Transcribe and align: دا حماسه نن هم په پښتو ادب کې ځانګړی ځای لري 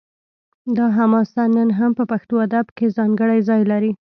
دا 0.77 0.85
حماسه 0.97 1.43
نن 1.55 1.69
هم 1.79 1.91
په 1.99 2.03
پښتو 2.11 2.35
ادب 2.45 2.65
کې 2.77 2.93
ځانګړی 2.97 3.39
ځای 3.49 3.61
لري 3.71 3.91